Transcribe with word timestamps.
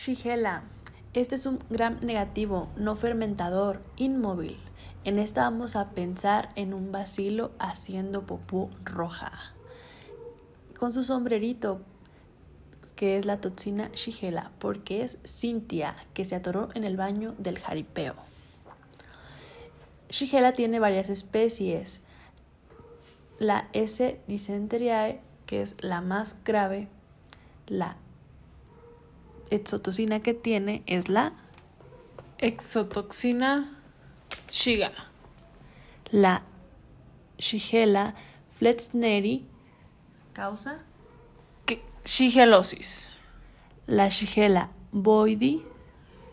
Shigella. 0.00 0.62
Este 1.12 1.34
es 1.34 1.44
un 1.44 1.58
gram 1.68 1.98
negativo, 2.00 2.70
no 2.74 2.96
fermentador, 2.96 3.82
inmóvil. 3.96 4.56
En 5.04 5.18
esta 5.18 5.42
vamos 5.42 5.76
a 5.76 5.90
pensar 5.90 6.48
en 6.54 6.72
un 6.72 6.90
vacilo 6.90 7.50
haciendo 7.58 8.22
popó 8.22 8.70
roja. 8.82 9.30
Con 10.78 10.94
su 10.94 11.02
sombrerito, 11.02 11.82
que 12.96 13.18
es 13.18 13.26
la 13.26 13.42
toxina 13.42 13.90
Shigella, 13.92 14.52
porque 14.58 15.02
es 15.02 15.18
Cintia, 15.26 15.94
que 16.14 16.24
se 16.24 16.34
atoró 16.34 16.70
en 16.72 16.84
el 16.84 16.96
baño 16.96 17.34
del 17.36 17.58
jaripeo. 17.58 18.14
Shigella 20.08 20.54
tiene 20.54 20.80
varias 20.80 21.10
especies. 21.10 22.00
La 23.38 23.68
S. 23.74 24.18
dysenteriae, 24.26 25.20
que 25.44 25.60
es 25.60 25.76
la 25.82 26.00
más 26.00 26.42
grave, 26.42 26.88
la 27.66 27.98
exotoxina 29.50 30.20
que 30.20 30.34
tiene 30.34 30.82
es 30.86 31.08
la 31.08 31.32
exotoxina 32.38 33.76
Shiga. 34.48 34.92
La 36.10 36.42
Shigella 37.38 38.14
flexneri 38.58 39.46
causa 40.32 40.84
shigelosis. 42.04 43.20
La 43.86 44.08
Shigella 44.08 44.70
boidi 44.92 45.62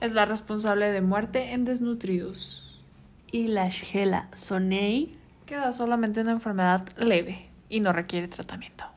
es 0.00 0.12
la 0.12 0.24
responsable 0.24 0.90
de 0.90 1.00
muerte 1.00 1.52
en 1.52 1.64
desnutridos. 1.64 2.82
Y 3.32 3.48
la 3.48 3.68
Shigella 3.68 4.28
sonei 4.34 5.16
queda 5.46 5.72
solamente 5.72 6.20
una 6.20 6.32
enfermedad 6.32 6.88
leve 6.96 7.50
y 7.68 7.80
no 7.80 7.92
requiere 7.92 8.28
tratamiento. 8.28 8.89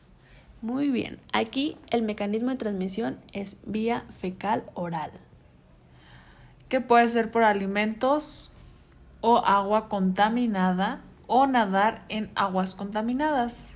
Muy 0.63 0.90
bien, 0.91 1.20
aquí 1.34 1.77
el 1.91 2.03
mecanismo 2.03 2.49
de 2.49 2.55
transmisión 2.55 3.17
es 3.34 3.58
vía 3.66 4.05
fecal 4.22 4.63
oral. 4.76 5.12
Que 6.70 6.80
puede 6.80 7.05
ser 7.09 7.31
por 7.31 7.44
alimentos 7.44 8.53
o 9.20 9.39
agua 9.39 9.89
contaminada 9.89 11.02
o 11.28 11.47
nadar 11.47 12.05
en 12.08 12.31
aguas 12.36 12.75
contaminadas. 12.75 13.67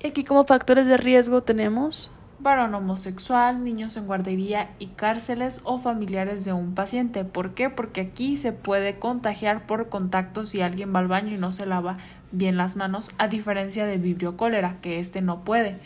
Y 0.00 0.06
aquí 0.06 0.22
como 0.22 0.44
factores 0.44 0.86
de 0.86 0.96
riesgo 0.96 1.42
tenemos 1.42 2.12
varón 2.38 2.72
homosexual, 2.72 3.64
niños 3.64 3.96
en 3.96 4.06
guardería 4.06 4.70
y 4.78 4.86
cárceles 4.88 5.60
o 5.64 5.78
familiares 5.78 6.44
de 6.44 6.52
un 6.52 6.76
paciente. 6.76 7.24
¿Por 7.24 7.54
qué? 7.54 7.68
Porque 7.68 8.00
aquí 8.00 8.36
se 8.36 8.52
puede 8.52 9.00
contagiar 9.00 9.66
por 9.66 9.88
contacto 9.88 10.44
si 10.46 10.60
alguien 10.60 10.94
va 10.94 11.00
al 11.00 11.08
baño 11.08 11.34
y 11.34 11.38
no 11.38 11.50
se 11.50 11.66
lava 11.66 11.98
bien 12.32 12.56
las 12.56 12.76
manos, 12.76 13.10
a 13.18 13.28
diferencia 13.28 13.86
de 13.86 13.96
vibrio 13.98 14.36
cólera, 14.36 14.78
que 14.80 14.98
este 14.98 15.20
no 15.20 15.44
puede. 15.44 15.78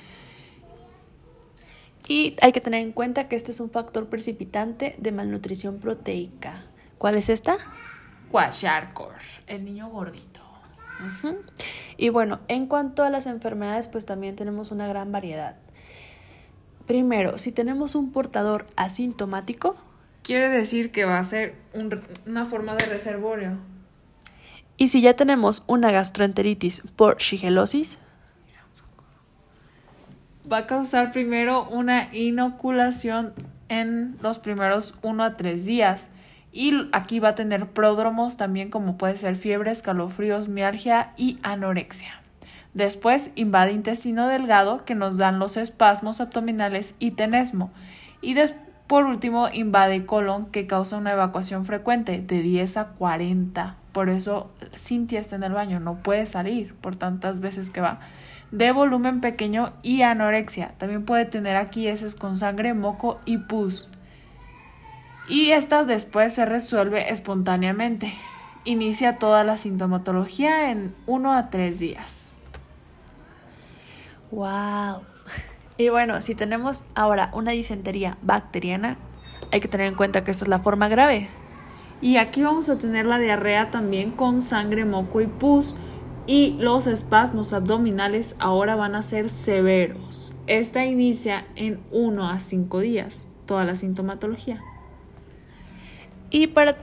Y 2.07 2.37
hay 2.43 2.53
que 2.53 2.61
tener 2.61 2.83
en 2.83 2.93
cuenta 2.93 3.29
que 3.29 3.37
este 3.37 3.51
es 3.51 3.61
un 3.61 3.71
factor 3.71 4.09
precipitante 4.09 4.95
de 4.99 5.13
malnutrición 5.13 5.79
proteica. 5.79 6.61
¿Cuál 6.99 7.17
es 7.17 7.29
esta? 7.29 7.57
Kwashiorkor, 8.31 9.15
el 9.47 9.65
niño 9.65 9.89
gordito. 9.89 10.41
Y 11.97 12.09
bueno, 12.11 12.41
en 12.49 12.67
cuanto 12.67 13.05
a 13.05 13.11
las 13.11 13.27
enfermedades, 13.27 13.89
pues 13.89 14.07
también 14.07 14.37
tenemos 14.37 14.71
una 14.71 14.87
gran 14.87 15.13
variedad. 15.13 15.57
Primero, 16.87 17.39
si 17.39 17.53
tenemos 17.53 17.95
un 17.95 18.13
portador 18.13 18.67
asintomático, 18.77 19.77
quiere 20.23 20.49
decir 20.51 20.93
que 20.93 21.05
va 21.05 21.19
a 21.19 21.25
ser 21.25 21.55
una 22.27 22.45
forma 22.45 22.75
de 22.77 22.87
reservorio. 22.87 23.59
Y 24.77 24.89
si 24.89 25.01
ya 25.01 25.15
tenemos 25.15 25.63
una 25.67 25.93
gastroenteritis 25.93 26.83
por 26.97 27.19
shigelosis, 27.19 27.99
va 30.51 30.59
a 30.59 30.67
causar 30.67 31.13
primero 31.13 31.69
una 31.69 32.15
inoculación 32.15 33.33
en 33.69 34.17
los 34.21 34.39
primeros 34.39 34.95
1 35.03 35.25
a 35.25 35.37
3 35.37 35.65
días. 35.65 36.09
Y 36.53 36.89
aquí 36.93 37.19
va 37.19 37.31
a 37.31 37.35
tener 37.35 37.67
pródromos 37.71 38.37
también 38.37 38.71
como 38.71 38.97
puede 38.97 39.17
ser 39.17 39.37
fiebre, 39.37 39.71
escalofríos, 39.71 40.49
mialgia 40.49 41.13
y 41.17 41.39
anorexia. 41.43 42.21
Después 42.75 43.31
invade 43.35 43.73
intestino 43.73 44.29
delgado 44.29 44.85
que 44.85 44.95
nos 44.95 45.17
dan 45.17 45.39
los 45.39 45.57
espasmos 45.57 46.21
abdominales 46.21 46.97
y 46.99 47.13
tenesmo. 47.13 47.71
Y 48.21 48.37
por 48.87 49.05
último 49.05 49.49
invade 49.53 50.07
colon 50.07 50.47
que 50.47 50.67
causa 50.67 50.97
una 50.97 51.13
evacuación 51.13 51.65
frecuente 51.65 52.21
de 52.21 52.43
10 52.43 52.77
a 52.77 52.89
40. 52.89 53.77
Por 53.95 54.09
eso 54.09 54.51
Cintia 54.77 55.21
está 55.21 55.37
en 55.37 55.45
el 55.45 55.53
baño, 55.53 55.79
no 55.79 56.03
puede 56.03 56.27
salir 56.27 56.75
por 56.75 56.97
tantas 56.97 57.39
veces 57.39 57.71
que 57.71 57.81
va. 57.81 58.01
De 58.51 58.73
volumen 58.73 59.21
pequeño 59.21 59.73
y 59.83 60.03
anorexia. 60.03 60.75
También 60.79 61.05
puede 61.05 61.27
tener 61.27 61.55
aquí 61.55 61.87
heces 61.87 62.17
con 62.17 62.35
sangre, 62.35 62.75
moco 62.75 63.21
y 63.25 63.39
pus. 63.39 63.89
Y 65.29 65.53
esta 65.53 65.85
después 65.85 66.35
se 66.35 66.45
resuelve 66.45 67.13
espontáneamente. 67.13 68.13
Inicia 68.65 69.19
toda 69.19 69.45
la 69.45 69.59
sintomatología 69.59 70.73
en 70.73 70.93
1 71.07 71.33
a 71.33 71.51
3 71.51 71.79
días. 71.79 72.27
¡Wow! 74.31 75.03
Y 75.77 75.89
bueno, 75.89 76.21
si 76.23 76.37
tenemos 76.37 76.87
ahora 76.95 77.31
una 77.33 77.51
disentería 77.51 78.17
bacteriana, 78.23 78.97
hay 79.51 79.59
que 79.61 79.67
tener 79.67 79.89
en 79.89 79.97
cuenta 79.97 80.23
que 80.23 80.31
esta 80.31 80.45
es 80.45 80.49
la 80.49 80.61
forma 80.61 80.87
grave. 80.87 81.29
Y 82.05 82.19
aquí 82.19 82.43
vamos 82.43 82.69
a 82.69 82.77
tener 82.77 83.07
la 83.07 83.19
diarrea 83.19 83.71
también 83.71 84.11
con 84.11 84.43
sangre, 84.43 84.85
moco 84.85 85.23
y 85.23 85.27
pus. 85.27 85.77
Y 86.27 86.51
los 86.61 86.87
espasmos 86.87 87.55
abdominales 87.55 88.37
ahora 88.39 88.77
van 88.77 88.95
a 88.95 89.01
ser 89.01 89.31
severos. 89.31 90.37
Esta 90.47 90.85
inicia 90.85 91.47
en 91.57 91.81
1 91.93 92.29
a 92.29 92.41
5 92.41 92.81
días, 92.81 93.31
toda 93.47 93.65
la 93.65 93.75
sintomatología. 93.75 94.61
Y 96.29 96.49
para 96.49 96.77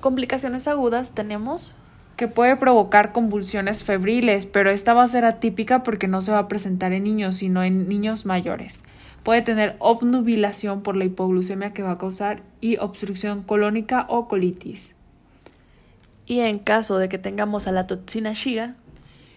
complicaciones 0.00 0.68
agudas 0.68 1.16
tenemos 1.16 1.74
que 2.16 2.28
puede 2.28 2.54
provocar 2.54 3.10
convulsiones 3.10 3.82
febriles, 3.82 4.46
pero 4.46 4.70
esta 4.70 4.94
va 4.94 5.02
a 5.02 5.08
ser 5.08 5.24
atípica 5.24 5.82
porque 5.82 6.06
no 6.06 6.20
se 6.20 6.30
va 6.30 6.38
a 6.38 6.46
presentar 6.46 6.92
en 6.92 7.02
niños, 7.02 7.38
sino 7.38 7.64
en 7.64 7.88
niños 7.88 8.24
mayores. 8.24 8.84
Puede 9.24 9.40
tener 9.40 9.76
obnubilación 9.78 10.82
por 10.82 10.96
la 10.96 11.06
hipoglucemia 11.06 11.72
que 11.72 11.82
va 11.82 11.92
a 11.92 11.98
causar 11.98 12.42
y 12.60 12.76
obstrucción 12.76 13.42
colónica 13.42 14.06
o 14.10 14.28
colitis. 14.28 14.94
Y 16.26 16.40
en 16.40 16.58
caso 16.58 16.98
de 16.98 17.08
que 17.08 17.18
tengamos 17.18 17.66
a 17.66 17.72
la 17.72 17.86
toxina 17.86 18.34
Shiga, 18.34 18.76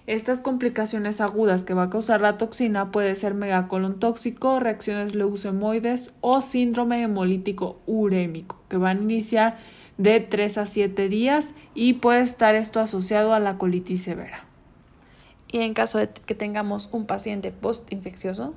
estas 0.05 0.41
complicaciones 0.41 1.21
agudas 1.21 1.63
que 1.63 1.73
va 1.73 1.83
a 1.83 1.89
causar 1.89 2.19
la 2.19 2.37
toxina 2.37 2.91
puede 2.91 3.15
ser 3.15 3.33
megacolon 3.33 3.99
tóxico, 3.99 4.59
reacciones 4.59 5.15
leucemoides 5.15 6.17
o 6.19 6.41
síndrome 6.41 7.01
hemolítico 7.01 7.79
urémico, 7.85 8.57
que 8.69 8.77
van 8.77 8.99
a 8.99 9.01
iniciar 9.03 9.57
de 9.97 10.19
3 10.19 10.57
a 10.59 10.65
7 10.65 11.07
días 11.07 11.55
y 11.75 11.93
puede 11.93 12.21
estar 12.21 12.55
esto 12.55 12.81
asociado 12.81 13.33
a 13.33 13.39
la 13.39 13.57
colitis 13.57 14.03
severa. 14.03 14.43
Y 15.49 15.59
en 15.59 15.73
caso 15.73 15.97
de 15.97 16.09
que 16.09 16.35
tengamos 16.35 16.89
un 16.91 17.05
paciente 17.05 17.51
postinfeccioso, 17.51 18.53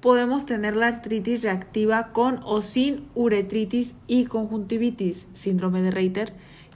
podemos 0.00 0.46
tener 0.46 0.76
la 0.76 0.88
artritis 0.88 1.42
reactiva 1.42 2.12
con 2.12 2.40
o 2.44 2.62
sin 2.62 3.08
uretritis 3.14 3.94
y 4.06 4.26
conjuntivitis, 4.26 5.26
síndrome 5.32 5.82
de 5.82 5.90
Reiter, 5.90 6.32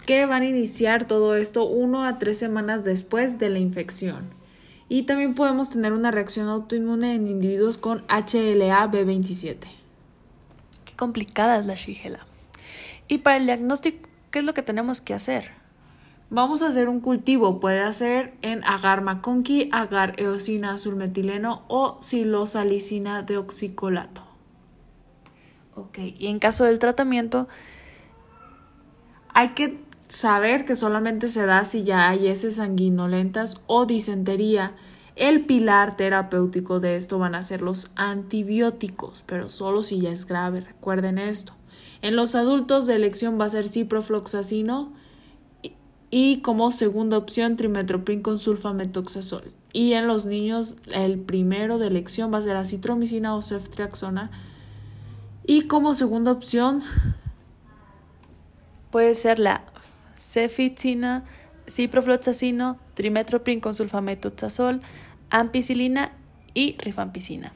que 0.07 0.27
van 0.27 0.43
a 0.43 0.49
iniciar 0.49 1.07
todo 1.07 1.37
esto 1.37 1.65
1 1.65 2.05
a 2.05 2.19
3 2.19 2.37
semanas 2.37 2.85
después 2.85 3.39
de 3.39 3.51
la 3.51 3.59
infección. 3.59 4.31
Y 4.89 5.05
también 5.05 5.35
podemos 5.35 5.71
tener 5.71 5.93
una 5.93 6.11
reacción 6.11 6.49
autoinmune 6.49 7.15
en 7.15 7.29
individuos 7.29 7.79
con 7.79 8.07
HLA-B27. 8.09 9.57
Qué 10.85 10.97
complicada 10.97 11.59
es 11.59 11.67
la 11.67 11.77
Shigella. 11.77 12.27
Y 13.09 13.19
para 13.19 13.37
el 13.37 13.47
diagnóstico, 13.47 14.09
¿qué 14.31 14.41
es 14.41 14.45
lo 14.45 14.55
que 14.55 14.63
tenemos 14.63 15.01
que 15.01 15.15
hacer? 15.15 15.62
Vamos 16.35 16.63
a 16.63 16.69
hacer 16.69 16.89
un 16.89 17.01
cultivo, 17.01 17.61
puede 17.61 17.93
ser 17.93 18.33
en 18.41 18.65
agar 18.65 19.03
maconqui, 19.03 19.69
agar 19.71 20.19
eosina 20.19 20.73
azulmetileno 20.73 21.61
o 21.69 21.99
silosalicina 22.01 23.21
de 23.23 23.37
oxicolato. 23.37 24.23
Ok, 25.75 25.99
y 25.99 26.29
en 26.29 26.39
caso 26.39 26.65
del 26.65 26.79
tratamiento, 26.79 27.49
hay 29.29 29.51
que 29.51 29.79
saber 30.09 30.65
que 30.65 30.75
solamente 30.75 31.29
se 31.29 31.45
da 31.45 31.67
si 31.67 31.85
ya 31.85 32.09
hay 32.09 32.29
heces 32.29 32.57
sanguinolentas 32.57 33.61
o 33.67 33.85
disentería. 33.85 34.73
El 35.17 35.45
pilar 35.45 35.99
terapéutico 35.99 36.81
de 36.81 36.97
esto 36.97 37.19
van 37.19 37.35
a 37.35 37.43
ser 37.43 37.61
los 37.61 37.91
antibióticos, 37.95 39.23
pero 39.27 39.51
solo 39.51 39.83
si 39.83 40.01
ya 40.01 40.09
es 40.09 40.25
grave, 40.25 40.63
recuerden 40.63 41.19
esto. 41.19 41.53
En 42.01 42.17
los 42.17 42.35
adultos 42.35 42.87
de 42.87 42.95
elección 42.95 43.39
va 43.39 43.45
a 43.45 43.51
ser 43.51 43.69
ciprofloxacino 43.69 45.02
y 46.15 46.43
como 46.43 46.71
segunda 46.71 47.17
opción 47.17 47.57
trimetoprim 47.57 48.21
con 48.21 48.39
sulfametoxazol. 48.39 49.51
Y 49.73 49.95
en 49.95 50.07
los 50.07 50.27
niños 50.27 50.77
el 50.93 51.19
primero 51.19 51.79
de 51.79 51.87
elección 51.87 52.31
va 52.33 52.37
a 52.37 52.43
ser 52.43 52.55
acitromicina 52.55 53.35
o 53.35 53.41
ceftriaxona. 53.41 54.31
Y 55.47 55.63
como 55.63 55.95
segunda 55.95 56.31
opción 56.31 56.83
puede 58.91 59.15
ser 59.15 59.39
la 59.39 59.65
cefixina, 60.15 61.25
ciprofloxacino, 61.67 62.79
trimetoprim 62.93 63.61
con 63.61 63.73
sulfametoxazol, 63.73 64.83
ampicilina 65.31 66.13
y 66.53 66.77
rifampicina. 66.77 67.55